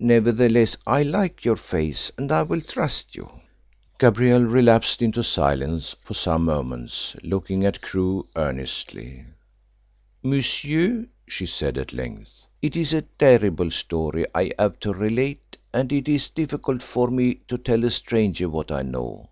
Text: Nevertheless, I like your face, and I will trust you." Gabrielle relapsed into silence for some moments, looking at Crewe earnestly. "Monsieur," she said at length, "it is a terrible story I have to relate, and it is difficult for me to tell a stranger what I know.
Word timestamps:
Nevertheless, 0.00 0.76
I 0.88 1.04
like 1.04 1.44
your 1.44 1.54
face, 1.54 2.10
and 2.18 2.32
I 2.32 2.42
will 2.42 2.60
trust 2.60 3.14
you." 3.14 3.42
Gabrielle 3.98 4.42
relapsed 4.42 5.00
into 5.00 5.22
silence 5.22 5.94
for 6.02 6.14
some 6.14 6.44
moments, 6.46 7.14
looking 7.22 7.64
at 7.64 7.80
Crewe 7.80 8.26
earnestly. 8.34 9.24
"Monsieur," 10.20 11.06
she 11.28 11.46
said 11.46 11.78
at 11.78 11.92
length, 11.92 12.46
"it 12.60 12.74
is 12.74 12.92
a 12.92 13.02
terrible 13.20 13.70
story 13.70 14.26
I 14.34 14.50
have 14.58 14.80
to 14.80 14.92
relate, 14.92 15.56
and 15.72 15.92
it 15.92 16.08
is 16.08 16.28
difficult 16.28 16.82
for 16.82 17.06
me 17.06 17.34
to 17.46 17.56
tell 17.56 17.84
a 17.84 17.90
stranger 17.92 18.48
what 18.48 18.72
I 18.72 18.82
know. 18.82 19.28